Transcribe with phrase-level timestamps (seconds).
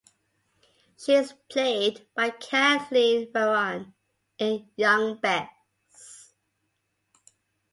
[0.97, 3.93] She is played by Kathleen Byron
[4.39, 5.51] in "Young Bess".